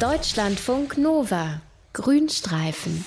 Deutschlandfunk 0.00 0.96
Nova. 0.96 1.60
Grünstreifen. 1.92 3.04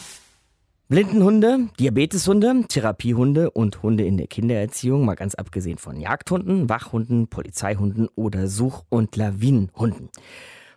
Blindenhunde, 0.90 1.70
Diabeteshunde, 1.80 2.66
Therapiehunde 2.68 3.50
und 3.50 3.82
Hunde 3.82 4.06
in 4.06 4.18
der 4.18 4.28
Kindererziehung, 4.28 5.04
mal 5.04 5.16
ganz 5.16 5.34
abgesehen 5.34 5.80
von 5.80 6.00
Jagdhunden, 6.00 6.70
Wachhunden, 6.70 7.30
Polizeihunden 7.30 8.10
oder 8.14 8.48
Such- 8.48 8.84
und 8.90 9.16
Lawinenhunden. 9.16 10.10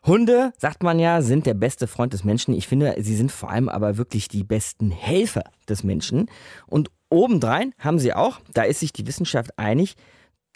Hunde, 0.06 0.54
sagt 0.56 0.82
man 0.82 0.98
ja, 0.98 1.20
sind 1.20 1.44
der 1.44 1.52
beste 1.52 1.86
Freund 1.86 2.14
des 2.14 2.24
Menschen. 2.24 2.54
Ich 2.54 2.66
finde, 2.66 2.94
sie 2.98 3.14
sind 3.14 3.30
vor 3.30 3.50
allem 3.50 3.68
aber 3.68 3.98
wirklich 3.98 4.28
die 4.28 4.42
besten 4.42 4.90
Helfer 4.90 5.44
des 5.68 5.84
Menschen. 5.84 6.30
Und 6.66 6.90
obendrein 7.10 7.74
haben 7.78 7.98
sie 7.98 8.14
auch, 8.14 8.40
da 8.54 8.62
ist 8.62 8.80
sich 8.80 8.94
die 8.94 9.06
Wissenschaft 9.06 9.58
einig, 9.58 9.96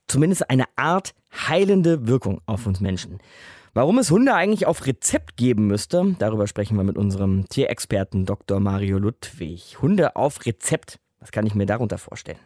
zumindest 0.08 0.48
eine 0.48 0.64
Art 0.76 1.12
heilende 1.34 2.08
Wirkung 2.08 2.40
auf 2.46 2.66
uns 2.66 2.80
Menschen. 2.80 3.18
Warum 3.72 3.98
es 3.98 4.10
Hunde 4.10 4.34
eigentlich 4.34 4.66
auf 4.66 4.84
Rezept 4.84 5.36
geben 5.36 5.68
müsste, 5.68 6.16
darüber 6.18 6.48
sprechen 6.48 6.76
wir 6.76 6.82
mit 6.82 6.98
unserem 6.98 7.48
Tierexperten 7.48 8.26
Dr. 8.26 8.58
Mario 8.58 8.98
Ludwig. 8.98 9.80
Hunde 9.80 10.16
auf 10.16 10.44
Rezept, 10.44 10.98
was 11.20 11.30
kann 11.30 11.46
ich 11.46 11.54
mir 11.54 11.66
darunter 11.66 11.96
vorstellen? 11.96 12.38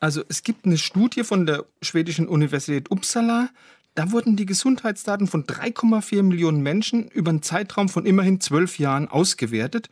Also 0.00 0.24
es 0.28 0.42
gibt 0.42 0.66
eine 0.66 0.78
Studie 0.78 1.22
von 1.22 1.46
der 1.46 1.66
schwedischen 1.82 2.26
Universität 2.26 2.90
Uppsala. 2.90 3.50
Da 3.94 4.10
wurden 4.10 4.34
die 4.34 4.44
Gesundheitsdaten 4.44 5.28
von 5.28 5.44
3,4 5.44 6.24
Millionen 6.24 6.62
Menschen 6.62 7.06
über 7.06 7.30
einen 7.30 7.42
Zeitraum 7.42 7.88
von 7.88 8.04
immerhin 8.04 8.40
zwölf 8.40 8.80
Jahren 8.80 9.06
ausgewertet. 9.06 9.88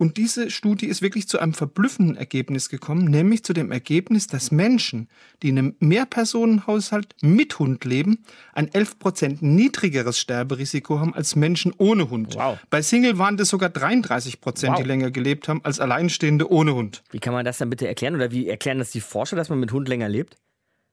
Und 0.00 0.16
diese 0.16 0.50
Studie 0.50 0.86
ist 0.86 1.02
wirklich 1.02 1.28
zu 1.28 1.38
einem 1.40 1.52
verblüffenden 1.52 2.16
Ergebnis 2.16 2.70
gekommen, 2.70 3.04
nämlich 3.04 3.44
zu 3.44 3.52
dem 3.52 3.70
Ergebnis, 3.70 4.26
dass 4.28 4.50
Menschen, 4.50 5.10
die 5.42 5.50
in 5.50 5.58
einem 5.58 5.74
Mehrpersonenhaushalt 5.78 7.16
mit 7.20 7.58
Hund 7.58 7.84
leben, 7.84 8.24
ein 8.54 8.72
11 8.72 8.98
Prozent 8.98 9.42
niedrigeres 9.42 10.18
Sterberisiko 10.18 11.00
haben 11.00 11.12
als 11.14 11.36
Menschen 11.36 11.74
ohne 11.76 12.08
Hund. 12.08 12.34
Wow. 12.36 12.58
Bei 12.70 12.80
Single 12.80 13.18
waren 13.18 13.36
das 13.36 13.50
sogar 13.50 13.68
33 13.68 14.40
Prozent, 14.40 14.72
Wow. 14.72 14.80
die 14.80 14.88
länger 14.88 15.10
gelebt 15.10 15.48
haben 15.48 15.60
als 15.64 15.80
Alleinstehende 15.80 16.50
ohne 16.50 16.74
Hund. 16.74 17.02
Wie 17.10 17.18
kann 17.18 17.34
man 17.34 17.44
das 17.44 17.58
dann 17.58 17.68
bitte 17.68 17.86
erklären? 17.86 18.14
Oder 18.14 18.30
wie 18.30 18.48
erklären 18.48 18.78
das 18.78 18.92
die 18.92 19.02
Forscher, 19.02 19.36
dass 19.36 19.50
man 19.50 19.60
mit 19.60 19.70
Hund 19.70 19.86
länger 19.86 20.08
lebt? 20.08 20.38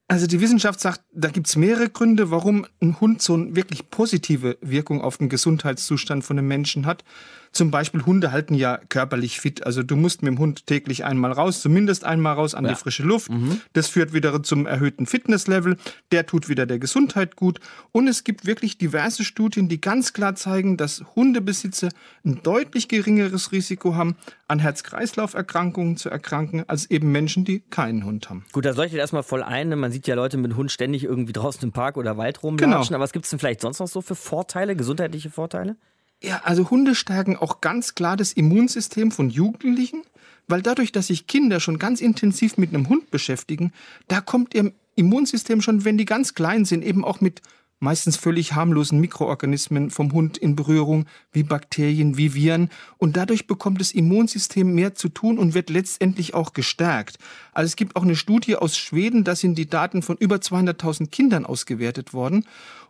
Also 0.09 0.25
die 0.25 0.39
Wissenschaft 0.39 0.79
sagt, 0.79 1.01
da 1.13 1.27
gibt 1.29 1.47
es 1.47 1.57
mehrere 1.57 1.89
Gründe, 1.89 2.31
warum 2.31 2.65
ein 2.81 2.99
Hund 3.01 3.21
so 3.21 3.33
eine 3.33 3.57
wirklich 3.57 3.89
positive 3.89 4.57
Wirkung 4.61 5.01
auf 5.01 5.17
den 5.17 5.27
Gesundheitszustand 5.27 6.23
von 6.23 6.37
einem 6.37 6.47
Menschen 6.47 6.85
hat. 6.85 7.03
Zum 7.51 7.71
Beispiel 7.71 8.05
Hunde 8.05 8.31
halten 8.31 8.53
ja 8.53 8.77
körperlich 8.89 9.39
fit. 9.39 9.65
Also 9.65 9.83
du 9.83 9.95
musst 9.95 10.21
mit 10.21 10.31
dem 10.31 10.39
Hund 10.39 10.67
täglich 10.67 11.05
einmal 11.05 11.31
raus, 11.31 11.61
zumindest 11.61 12.03
einmal 12.03 12.33
raus 12.35 12.53
an 12.55 12.65
Ja. 12.65 12.71
die 12.71 12.75
frische 12.75 13.03
Luft. 13.03 13.29
Das 13.73 13.87
führt 13.87 14.13
wieder 14.13 14.43
zum 14.43 14.65
erhöhten 14.65 15.05
Fitnesslevel. 15.05 15.77
Der 16.11 16.25
tut 16.25 16.49
wieder 16.49 16.65
der 16.65 16.79
Gesundheit 16.79 17.35
gut. 17.35 17.59
Und 17.91 18.07
es 18.07 18.23
gibt 18.23 18.45
wirklich 18.45 18.77
diverse 18.77 19.23
Studien, 19.23 19.69
die 19.69 19.81
ganz 19.81 20.13
klar 20.13 20.35
zeigen, 20.35 20.77
dass 20.77 21.03
Hundebesitzer 21.15 21.89
ein 22.25 22.41
deutlich 22.43 22.87
geringeres 22.87 23.51
Risiko 23.51 23.95
haben, 23.95 24.15
an 24.47 24.59
Herz-Kreislauf-Erkrankungen 24.59 25.97
zu 25.97 26.09
erkranken, 26.09 26.63
als 26.67 26.89
eben 26.89 27.11
Menschen, 27.11 27.43
die 27.45 27.59
keinen 27.61 28.05
Hund 28.05 28.29
haben. 28.29 28.45
Gut, 28.51 28.65
da 28.65 28.71
leuchtet 28.71 28.99
erstmal 28.99 29.23
voll 29.23 29.43
ein. 29.43 29.69
ne? 29.69 29.75
Man 29.75 29.91
sieht 29.91 30.07
ja 30.07 30.15
Leute 30.15 30.37
mit 30.37 30.55
Hund 30.55 30.71
ständig 30.71 31.03
irgendwie 31.03 31.33
draußen 31.33 31.61
im 31.63 31.71
Park 31.71 31.97
oder 31.97 32.17
Wald 32.17 32.43
rumlatschen. 32.43 32.71
Genau. 32.87 32.95
Aber 32.95 33.03
was 33.03 33.11
gibt 33.13 33.25
es 33.25 33.29
denn 33.31 33.39
vielleicht 33.39 33.61
sonst 33.61 33.79
noch 33.79 33.87
so 33.87 34.01
für 34.01 34.15
Vorteile, 34.15 34.75
gesundheitliche 34.75 35.29
Vorteile? 35.29 35.75
Ja, 36.21 36.41
also 36.43 36.69
Hunde 36.69 36.95
stärken 36.95 37.35
auch 37.35 37.61
ganz 37.61 37.93
klar 37.93 38.17
das 38.17 38.33
Immunsystem 38.33 39.11
von 39.11 39.29
Jugendlichen, 39.29 40.01
weil 40.47 40.61
dadurch, 40.61 40.91
dass 40.91 41.07
sich 41.07 41.27
Kinder 41.27 41.59
schon 41.59 41.77
ganz 41.77 42.01
intensiv 42.01 42.57
mit 42.57 42.73
einem 42.73 42.89
Hund 42.89 43.11
beschäftigen, 43.11 43.71
da 44.07 44.21
kommt 44.21 44.55
ihr 44.55 44.71
Immunsystem 44.95 45.61
schon, 45.61 45.85
wenn 45.85 45.97
die 45.97 46.05
ganz 46.05 46.33
klein 46.33 46.65
sind, 46.65 46.83
eben 46.83 47.05
auch 47.05 47.21
mit 47.21 47.41
meistens 47.79 48.17
völlig 48.17 48.53
harmlosen 48.53 48.99
Mikroorganismen 48.99 49.91
vom 49.91 50.11
Hund 50.11 50.37
in 50.37 50.55
Berührung, 50.55 51.05
wie 51.31 51.43
Bakterien, 51.43 52.17
wie 52.17 52.33
Viren. 52.33 52.69
Und 52.97 53.17
dadurch 53.17 53.45
bekommt 53.45 53.79
das 53.79 53.91
Immunsystem 53.91 54.73
mehr 54.73 54.95
zu 54.95 55.09
tun 55.09 55.37
und 55.37 55.53
wird 55.53 55.69
letztendlich 55.69 56.33
auch 56.33 56.53
gestärkt. 56.53 57.17
Also 57.53 57.67
es 57.67 57.75
gibt 57.75 57.95
auch 57.95 58.03
eine 58.03 58.15
Studie 58.15 58.55
aus 58.55 58.77
Schweden, 58.77 59.23
da 59.23 59.35
sind 59.35 59.57
die 59.59 59.69
Daten 59.69 60.01
von 60.01 60.17
über 60.17 60.37
200.000 60.37 61.09
Kindern 61.09 61.45
ausgewertet 61.45 62.13
worden. 62.13 62.45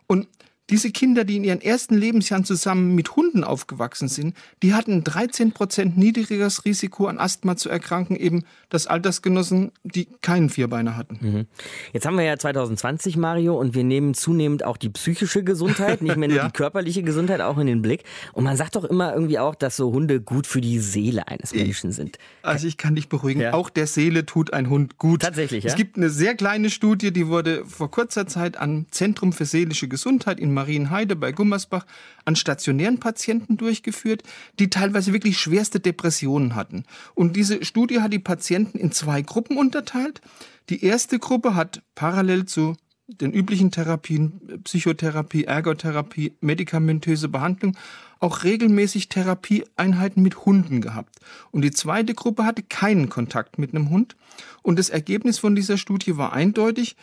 Und 0.06 0.26
diese 0.70 0.90
Kinder, 0.90 1.24
die 1.24 1.36
in 1.36 1.44
ihren 1.44 1.60
ersten 1.60 1.94
Lebensjahren 1.96 2.44
zusammen 2.44 2.94
mit 2.94 3.16
Hunden 3.16 3.44
aufgewachsen 3.44 4.08
sind, 4.08 4.36
die 4.62 4.74
hatten 4.74 4.92
ein 4.92 5.04
13 5.04 5.52
Prozent 5.52 5.96
niedrigeres 5.96 6.64
Risiko 6.64 7.06
an 7.06 7.18
Asthma 7.18 7.56
zu 7.56 7.68
erkranken, 7.70 8.16
eben 8.16 8.44
das 8.68 8.86
Altersgenossen, 8.86 9.72
die 9.84 10.06
keinen 10.20 10.50
Vierbeiner 10.50 10.96
hatten. 10.96 11.46
Jetzt 11.92 12.04
haben 12.06 12.16
wir 12.18 12.24
ja 12.24 12.36
2020, 12.36 13.16
Mario, 13.16 13.58
und 13.58 13.74
wir 13.74 13.84
nehmen 13.84 14.14
zunehmend 14.14 14.64
auch 14.64 14.76
die 14.76 14.90
psychische 14.90 15.42
Gesundheit, 15.42 16.02
nicht 16.02 16.16
mehr 16.16 16.28
nur 16.28 16.36
Ja. 16.38 16.46
die 16.46 16.52
körperliche 16.52 17.02
Gesundheit, 17.02 17.40
auch 17.40 17.56
in 17.58 17.66
den 17.66 17.80
Blick. 17.82 18.04
Und 18.32 18.44
man 18.44 18.56
sagt 18.56 18.76
doch 18.76 18.84
immer 18.84 19.14
irgendwie 19.14 19.38
auch, 19.38 19.54
dass 19.54 19.76
so 19.76 19.92
Hunde 19.92 20.20
gut 20.20 20.46
für 20.46 20.60
die 20.60 20.78
Seele 20.78 21.28
eines 21.28 21.54
Menschen 21.54 21.92
sind. 21.92 22.18
Also 22.42 22.66
ich 22.66 22.76
kann 22.76 22.94
dich 22.94 23.08
beruhigen, 23.08 23.40
Ja. 23.40 23.54
auch 23.54 23.70
der 23.70 23.86
Seele 23.86 24.26
tut 24.26 24.52
ein 24.52 24.68
Hund 24.68 24.98
gut. 24.98 25.22
Tatsächlich, 25.22 25.64
ja? 25.64 25.70
Es 25.70 25.76
gibt 25.76 25.96
eine 25.96 26.10
sehr 26.10 26.34
kleine 26.34 26.68
Studie, 26.70 27.12
die 27.12 27.26
wurde 27.28 27.64
vor 27.64 27.90
kurzer 27.90 28.26
Zeit 28.26 28.58
am 28.58 28.86
Zentrum 28.90 29.32
für 29.32 29.44
seelische 29.46 29.88
Gesundheit 29.88 30.38
in 30.38 30.52
Marienheide 30.58 31.14
bei 31.14 31.30
Gummersbach 31.30 31.86
an 32.24 32.34
stationären 32.34 32.98
Patienten 32.98 33.56
durchgeführt, 33.56 34.24
die 34.58 34.70
teilweise 34.70 35.12
wirklich 35.12 35.38
schwerste 35.38 35.78
Depressionen 35.78 36.56
hatten. 36.56 36.82
Und 37.14 37.36
diese 37.36 37.64
Studie 37.64 38.00
hat 38.00 38.12
die 38.12 38.18
Patienten 38.18 38.76
in 38.76 38.90
zwei 38.90 39.22
Gruppen 39.22 39.56
unterteilt. 39.56 40.20
Die 40.68 40.84
erste 40.84 41.20
Gruppe 41.20 41.54
hat 41.54 41.82
parallel 41.94 42.46
zu 42.46 42.74
den 43.06 43.32
üblichen 43.32 43.70
Therapien, 43.70 44.60
Psychotherapie, 44.64 45.44
Ergotherapie, 45.44 46.34
medikamentöse 46.40 47.28
Behandlung, 47.28 47.76
auch 48.20 48.44
regelmäßig 48.44 49.08
Therapieeinheiten 49.08 50.22
mit 50.22 50.44
Hunden 50.44 50.80
gehabt. 50.80 51.16
Und 51.50 51.62
die 51.62 51.70
zweite 51.70 52.14
Gruppe 52.14 52.44
hatte 52.44 52.62
keinen 52.62 53.08
Kontakt 53.08 53.58
mit 53.58 53.74
einem 53.74 53.90
Hund. 53.90 54.16
Und 54.62 54.78
das 54.78 54.90
Ergebnis 54.90 55.38
von 55.38 55.54
dieser 55.54 55.78
Studie 55.78 56.16
war 56.16 56.32
eindeutig. 56.32 56.96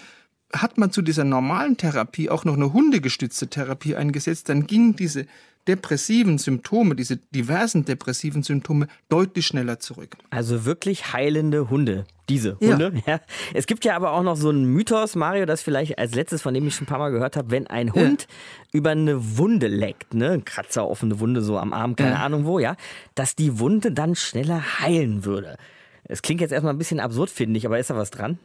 Hat 0.53 0.77
man 0.77 0.91
zu 0.91 1.01
dieser 1.01 1.23
normalen 1.23 1.77
Therapie 1.77 2.29
auch 2.29 2.45
noch 2.45 2.55
eine 2.55 2.71
hundegestützte 2.71 3.47
Therapie 3.47 3.95
eingesetzt, 3.95 4.47
dann 4.49 4.67
gingen 4.67 4.95
diese 4.95 5.25
depressiven 5.67 6.37
Symptome, 6.37 6.95
diese 6.95 7.17
diversen 7.17 7.85
depressiven 7.85 8.43
Symptome 8.43 8.87
deutlich 9.09 9.47
schneller 9.47 9.79
zurück. 9.79 10.15
Also 10.29 10.63
wirklich 10.65 11.11
heilende 11.13 11.71
Hunde. 11.71 12.05
Diese 12.29 12.55
Ja. 12.59 12.73
Hunde. 12.73 12.93
Ja. 13.07 13.19
Es 13.55 13.65
gibt 13.65 13.83
ja 13.83 13.95
aber 13.95 14.11
auch 14.11 14.21
noch 14.21 14.35
so 14.35 14.49
einen 14.49 14.65
Mythos, 14.65 15.15
Mario, 15.15 15.45
das 15.47 15.63
vielleicht 15.63 15.97
als 15.97 16.13
letztes, 16.13 16.43
von 16.43 16.53
dem 16.53 16.67
ich 16.67 16.75
schon 16.75 16.83
ein 16.83 16.87
paar 16.87 16.99
Mal 16.99 17.09
gehört 17.09 17.35
habe, 17.35 17.49
wenn 17.49 17.65
ein 17.65 17.93
Hund 17.93 18.27
über 18.71 18.91
eine 18.91 19.37
Wunde 19.37 19.67
leckt, 19.67 20.13
ne, 20.13 20.31
ein 20.31 20.45
Kratzer, 20.45 20.87
offene 20.87 21.19
Wunde, 21.19 21.41
so 21.41 21.57
am 21.57 21.73
Arm, 21.73 21.95
keine 21.95 22.11
Ja. 22.11 22.23
Ahnung 22.23 22.45
wo, 22.45 22.59
ja, 22.59 22.75
dass 23.15 23.35
die 23.35 23.57
Wunde 23.59 23.91
dann 23.91 24.13
schneller 24.15 24.79
heilen 24.81 25.25
würde. 25.25 25.57
Es 26.03 26.21
klingt 26.21 26.41
jetzt 26.41 26.51
erstmal 26.51 26.73
ein 26.75 26.77
bisschen 26.77 26.99
absurd, 26.99 27.31
finde 27.31 27.57
ich, 27.57 27.65
aber 27.65 27.79
ist 27.79 27.89
da 27.89 27.95
was 27.97 28.11
dran? 28.11 28.37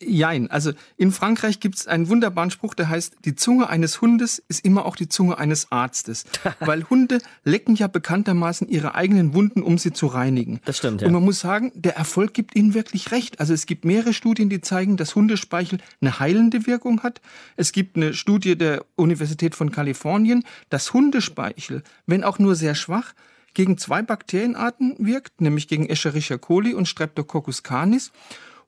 Jein, 0.00 0.48
also 0.50 0.72
in 0.96 1.10
Frankreich 1.10 1.58
gibt 1.58 1.74
es 1.74 1.88
einen 1.88 2.08
wunderbaren 2.08 2.52
Spruch, 2.52 2.74
der 2.74 2.88
heißt, 2.88 3.16
die 3.24 3.34
Zunge 3.34 3.68
eines 3.68 4.00
Hundes 4.00 4.42
ist 4.48 4.64
immer 4.64 4.84
auch 4.86 4.94
die 4.94 5.08
Zunge 5.08 5.38
eines 5.38 5.72
Arztes. 5.72 6.24
Weil 6.60 6.84
Hunde 6.88 7.18
lecken 7.44 7.74
ja 7.74 7.88
bekanntermaßen 7.88 8.68
ihre 8.68 8.94
eigenen 8.94 9.34
Wunden, 9.34 9.60
um 9.60 9.76
sie 9.76 9.92
zu 9.92 10.06
reinigen. 10.06 10.60
Das 10.64 10.78
stimmt, 10.78 11.00
ja. 11.00 11.08
Und 11.08 11.14
man 11.14 11.24
muss 11.24 11.40
sagen, 11.40 11.72
der 11.74 11.96
Erfolg 11.96 12.32
gibt 12.32 12.54
ihnen 12.54 12.74
wirklich 12.74 13.10
recht. 13.10 13.40
Also 13.40 13.54
es 13.54 13.66
gibt 13.66 13.84
mehrere 13.84 14.12
Studien, 14.12 14.48
die 14.48 14.60
zeigen, 14.60 14.96
dass 14.96 15.16
Hundespeichel 15.16 15.80
eine 16.00 16.20
heilende 16.20 16.66
Wirkung 16.66 17.02
hat. 17.02 17.20
Es 17.56 17.72
gibt 17.72 17.96
eine 17.96 18.14
Studie 18.14 18.56
der 18.56 18.84
Universität 18.94 19.56
von 19.56 19.72
Kalifornien, 19.72 20.44
dass 20.70 20.92
Hundespeichel, 20.92 21.82
wenn 22.06 22.22
auch 22.22 22.38
nur 22.38 22.54
sehr 22.54 22.76
schwach, 22.76 23.14
gegen 23.54 23.78
zwei 23.78 24.02
Bakterienarten 24.02 24.94
wirkt, 24.98 25.40
nämlich 25.40 25.66
gegen 25.66 25.86
Escherichia 25.88 26.38
coli 26.38 26.74
und 26.74 26.86
Streptococcus 26.86 27.64
canis. 27.64 28.12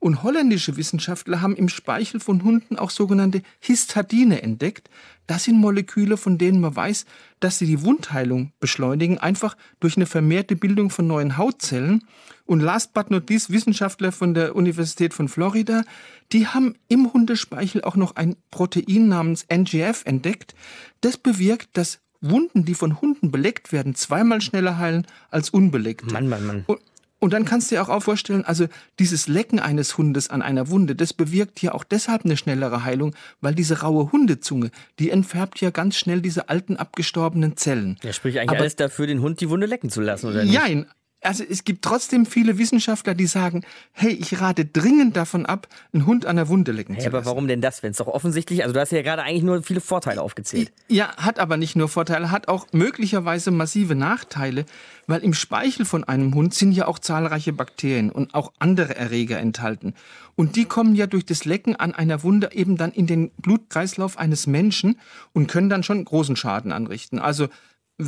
Und 0.00 0.22
holländische 0.22 0.78
Wissenschaftler 0.78 1.42
haben 1.42 1.54
im 1.54 1.68
Speichel 1.68 2.20
von 2.20 2.42
Hunden 2.42 2.78
auch 2.78 2.88
sogenannte 2.88 3.42
Histadine 3.60 4.42
entdeckt. 4.42 4.88
Das 5.26 5.44
sind 5.44 5.58
Moleküle, 5.58 6.16
von 6.16 6.38
denen 6.38 6.60
man 6.60 6.74
weiß, 6.74 7.04
dass 7.38 7.58
sie 7.58 7.66
die 7.66 7.82
Wundheilung 7.84 8.52
beschleunigen, 8.60 9.18
einfach 9.18 9.56
durch 9.78 9.97
eine 9.97 10.06
vermehrte 10.06 10.56
Bildung 10.56 10.88
von 10.88 11.06
neuen 11.06 11.36
Hautzellen. 11.36 12.02
Und 12.47 12.60
last 12.60 12.94
but 12.94 13.10
not 13.10 13.28
least, 13.28 13.50
Wissenschaftler 13.50 14.10
von 14.10 14.32
der 14.32 14.56
Universität 14.56 15.12
von 15.12 15.28
Florida, 15.28 15.84
die 16.32 16.46
haben 16.46 16.74
im 16.88 17.12
Hundespeichel 17.12 17.82
auch 17.82 17.94
noch 17.94 18.16
ein 18.16 18.36
Protein 18.50 19.06
namens 19.06 19.44
NGF 19.48 20.04
entdeckt. 20.06 20.54
Das 21.03 21.18
bewirkt, 21.18 21.76
dass 21.76 22.00
Wunden, 22.22 22.64
die 22.64 22.74
von 22.74 23.00
Hunden 23.00 23.30
beleckt 23.30 23.72
werden, 23.72 23.94
zweimal 23.94 24.41
schneller 24.41 24.78
heilen 24.78 25.06
als 25.30 25.50
unbeleckt. 25.50 26.10
Mann, 26.10 26.28
Mann, 26.28 26.46
Mann. 26.46 26.64
Und, 26.66 26.80
und 27.20 27.32
dann 27.32 27.44
kannst 27.44 27.70
du 27.70 27.76
dir 27.76 27.82
auch, 27.82 27.88
auch 27.88 28.02
vorstellen, 28.02 28.44
also 28.44 28.66
dieses 28.98 29.28
Lecken 29.28 29.60
eines 29.60 29.96
Hundes 29.96 30.28
an 30.30 30.42
einer 30.42 30.68
Wunde, 30.70 30.96
das 30.96 31.12
bewirkt 31.12 31.62
ja 31.62 31.72
auch 31.72 31.84
deshalb 31.84 32.24
eine 32.24 32.36
schnellere 32.36 32.82
Heilung, 32.84 33.14
weil 33.40 33.54
diese 33.54 33.80
raue 33.82 34.10
Hundezunge, 34.10 34.70
die 34.98 35.10
entfärbt 35.10 35.60
ja 35.60 35.70
ganz 35.70 35.96
schnell 35.96 36.20
diese 36.20 36.48
alten 36.48 36.76
abgestorbenen 36.76 37.56
Zellen. 37.56 37.98
Ja, 38.02 38.12
sprich 38.12 38.38
eigentlich 38.40 38.50
Aber- 38.50 38.60
alles 38.60 38.76
dafür, 38.76 39.06
den 39.06 39.20
Hund 39.20 39.40
die 39.40 39.48
Wunde 39.50 39.66
lecken 39.66 39.90
zu 39.90 40.00
lassen, 40.00 40.26
oder 40.26 40.42
nicht? 40.44 40.52
Jein. 40.52 40.86
Also 41.22 41.44
es 41.48 41.64
gibt 41.64 41.84
trotzdem 41.84 42.24
viele 42.24 42.58
Wissenschaftler, 42.58 43.14
die 43.14 43.26
sagen, 43.26 43.62
hey, 43.92 44.12
ich 44.12 44.40
rate 44.40 44.64
dringend 44.64 45.16
davon 45.16 45.44
ab, 45.46 45.68
einen 45.92 46.06
Hund 46.06 46.24
an 46.24 46.36
der 46.36 46.48
Wunde 46.48 46.72
lecken 46.72 46.94
hey, 46.94 47.02
zu 47.02 47.08
aber 47.08 47.18
lassen. 47.18 47.28
warum 47.28 47.48
denn 47.48 47.60
das, 47.60 47.82
wenn 47.82 47.90
es 47.90 47.98
doch 47.98 48.06
offensichtlich, 48.06 48.62
also 48.62 48.72
du 48.72 48.80
hast 48.80 48.92
ja 48.92 49.02
gerade 49.02 49.22
eigentlich 49.22 49.42
nur 49.42 49.62
viele 49.62 49.80
Vorteile 49.80 50.22
aufgezählt. 50.22 50.72
Ja, 50.88 51.14
hat 51.16 51.38
aber 51.38 51.56
nicht 51.56 51.76
nur 51.76 51.88
Vorteile, 51.88 52.30
hat 52.30 52.48
auch 52.48 52.66
möglicherweise 52.72 53.50
massive 53.50 53.94
Nachteile, 53.94 54.64
weil 55.06 55.22
im 55.22 55.34
Speichel 55.34 55.84
von 55.84 56.04
einem 56.04 56.34
Hund 56.34 56.54
sind 56.54 56.72
ja 56.72 56.86
auch 56.86 56.98
zahlreiche 56.98 57.52
Bakterien 57.52 58.10
und 58.10 58.34
auch 58.34 58.52
andere 58.58 58.96
Erreger 58.96 59.38
enthalten. 59.38 59.94
Und 60.36 60.56
die 60.56 60.64
kommen 60.64 60.94
ja 60.94 61.06
durch 61.06 61.26
das 61.26 61.44
Lecken 61.44 61.76
an 61.76 61.94
einer 61.94 62.22
Wunde 62.22 62.50
eben 62.52 62.76
dann 62.76 62.92
in 62.92 63.06
den 63.06 63.30
Blutkreislauf 63.32 64.16
eines 64.16 64.46
Menschen 64.46 64.98
und 65.32 65.48
können 65.48 65.68
dann 65.68 65.82
schon 65.82 66.02
großen 66.02 66.36
Schaden 66.36 66.72
anrichten. 66.72 67.18
Also 67.18 67.48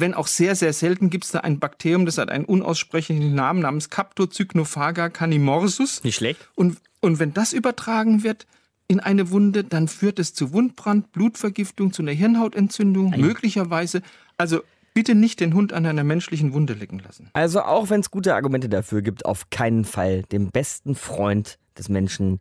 wenn 0.00 0.14
auch 0.14 0.26
sehr, 0.26 0.54
sehr 0.54 0.72
selten, 0.72 1.10
gibt 1.10 1.24
es 1.24 1.30
da 1.32 1.40
ein 1.40 1.58
Bakterium, 1.58 2.06
das 2.06 2.18
hat 2.18 2.30
einen 2.30 2.44
unaussprechlichen 2.44 3.34
Namen 3.34 3.60
namens 3.60 3.90
Captocycnophaga 3.90 5.08
canimorsus. 5.08 6.02
Nicht 6.04 6.16
schlecht. 6.16 6.48
Und, 6.54 6.78
und 7.00 7.18
wenn 7.18 7.34
das 7.34 7.52
übertragen 7.52 8.22
wird 8.22 8.46
in 8.88 9.00
eine 9.00 9.30
Wunde, 9.30 9.64
dann 9.64 9.88
führt 9.88 10.18
es 10.18 10.34
zu 10.34 10.52
Wundbrand, 10.52 11.12
Blutvergiftung, 11.12 11.92
zu 11.92 12.02
einer 12.02 12.12
Hirnhautentzündung, 12.12 13.10
möglicherweise. 13.18 14.02
Also 14.38 14.60
bitte 14.94 15.14
nicht 15.14 15.40
den 15.40 15.54
Hund 15.54 15.72
an 15.72 15.86
einer 15.86 16.04
menschlichen 16.04 16.52
Wunde 16.52 16.74
lecken 16.74 16.98
lassen. 16.98 17.30
Also 17.32 17.62
auch 17.62 17.90
wenn 17.90 18.00
es 18.00 18.10
gute 18.10 18.34
Argumente 18.34 18.68
dafür 18.68 19.02
gibt, 19.02 19.24
auf 19.24 19.50
keinen 19.50 19.84
Fall 19.84 20.22
dem 20.24 20.50
besten 20.50 20.94
Freund 20.94 21.58
des 21.78 21.88
Menschen 21.88 22.40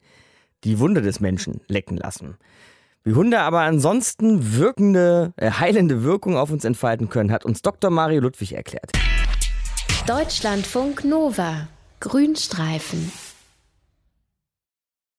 die 0.63 0.80
Wunde 0.80 1.01
des 1.01 1.19
Menschen 1.19 1.62
lecken 1.68 1.97
lassen. 1.97 2.38
Wie 3.03 3.13
Hunde 3.13 3.39
aber 3.39 3.62
ansonsten 3.62 4.57
wirkende, 4.57 5.33
äh, 5.36 5.50
heilende 5.50 6.03
Wirkung 6.03 6.38
auf 6.38 6.51
uns 6.51 6.63
entfalten 6.63 7.09
können, 7.09 7.31
hat 7.31 7.45
uns 7.45 7.63
Dr. 7.63 7.89
Mario 7.89 8.21
Ludwig 8.21 8.53
erklärt. 8.53 8.92
Deutschlandfunk 10.06 11.03
Nova. 11.03 11.68
Grünstreifen. 12.00 13.12